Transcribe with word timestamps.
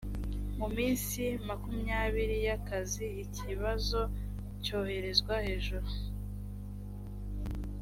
mu 0.57 0.67
minsi 0.77 1.21
makumyabiri 1.47 2.35
y’akazi 2.47 3.05
ikibazo 3.25 4.01
cyoherezwa 4.63 5.35
hejuru 5.45 5.87